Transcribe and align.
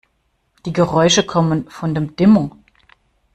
Die 0.65 0.73
Geräusche 0.73 1.23
kommen 1.23 1.69
von 1.69 1.93
dem 1.93 2.15
Dimmer. 2.15 2.49